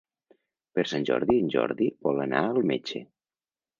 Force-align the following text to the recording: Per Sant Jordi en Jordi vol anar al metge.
Per 0.77 0.85
Sant 0.91 1.05
Jordi 1.09 1.37
en 1.43 1.51
Jordi 1.57 1.91
vol 2.07 2.25
anar 2.25 2.41
al 2.47 2.59
metge. 2.73 3.03